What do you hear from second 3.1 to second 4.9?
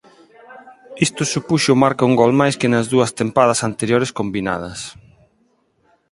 tempadas anteriores combinadas.